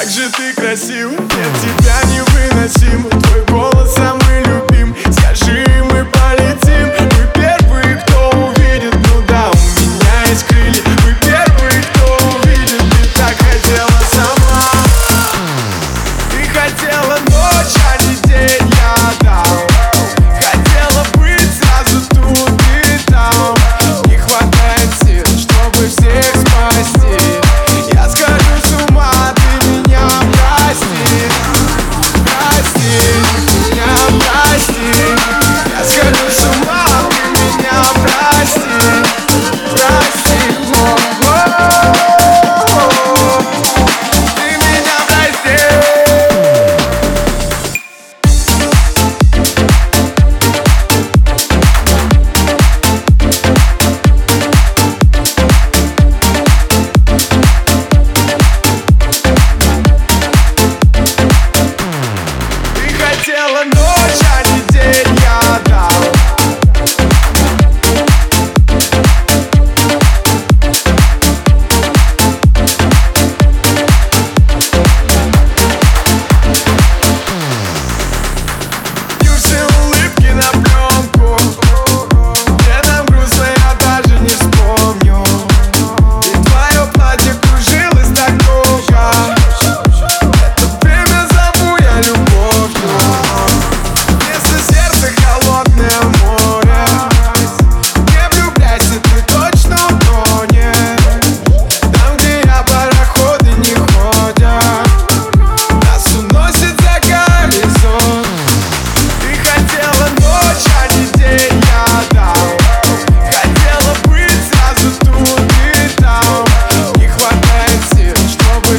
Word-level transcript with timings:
Как 0.00 0.08
же 0.08 0.30
ты 0.30 0.54
красив, 0.54 1.10
нет 1.10 1.28
тебя 1.60 2.00
невыносим. 2.10 3.10
Твой 3.20 3.44
голос 3.44 3.94
самый 3.94 4.38
любим 4.38 4.49
Скажи 4.49 4.49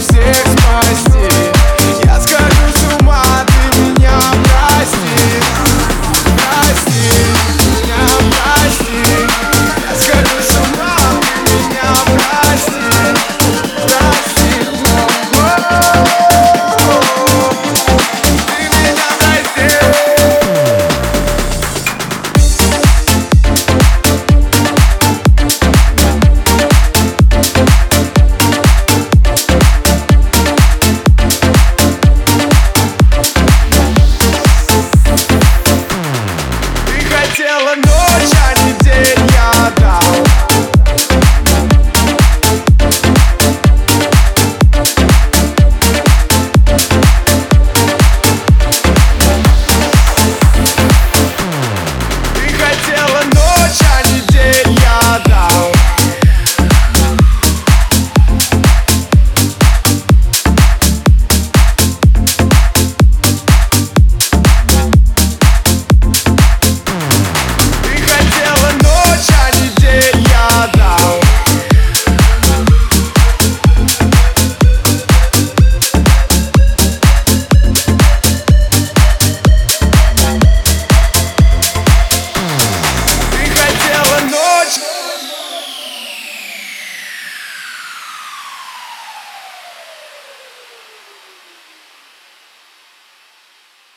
sex 0.01 0.60